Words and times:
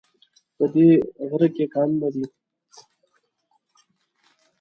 په 0.57 0.65
دی 0.73 0.89
غره 1.29 1.49
کې 1.55 1.65
کانونه 1.73 2.07
دي 2.15 2.25